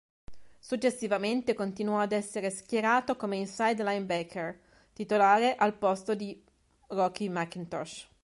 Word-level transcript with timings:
Successivamente 0.57 1.53
continuò 1.53 1.99
ad 1.99 2.11
essere 2.11 2.49
schierato 2.49 3.15
come 3.15 3.37
"inside 3.37 3.83
linebacker" 3.83 4.59
titolare 4.93 5.55
al 5.55 5.75
posto 5.75 6.15
di 6.15 6.43
Rocky 6.87 7.29
McIntosh. 7.29 8.07